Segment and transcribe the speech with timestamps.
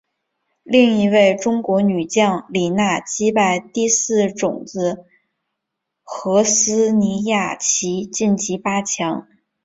[0.63, 5.05] 另一位中国女将李娜击败第四种籽
[6.03, 9.27] 禾丝妮雅琪晋级八强。